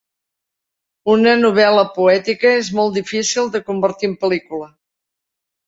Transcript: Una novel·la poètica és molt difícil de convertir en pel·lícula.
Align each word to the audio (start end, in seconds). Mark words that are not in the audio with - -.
Una 1.15 1.33
novel·la 1.41 1.83
poètica 1.99 2.55
és 2.63 2.73
molt 2.79 2.97
difícil 3.03 3.55
de 3.59 3.65
convertir 3.71 4.13
en 4.13 4.19
pel·lícula. 4.27 4.75